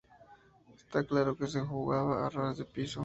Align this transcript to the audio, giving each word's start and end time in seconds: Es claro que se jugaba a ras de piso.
Es 0.95 1.03
claro 1.05 1.37
que 1.37 1.45
se 1.45 1.59
jugaba 1.59 2.25
a 2.25 2.29
ras 2.31 2.57
de 2.57 2.65
piso. 2.65 2.99